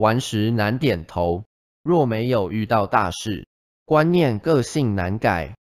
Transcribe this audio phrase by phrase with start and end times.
[0.00, 1.44] 顽石难点头，
[1.82, 3.46] 若没有遇到大事，
[3.84, 5.56] 观念个性难改。